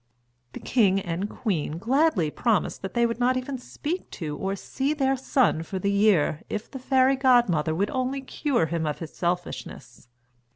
[0.53, 4.95] The king and queen gladly promised that they would not even speak to or see
[4.95, 9.13] their son for the year if the fairy godmother would only cure him of his
[9.13, 10.07] selfishness.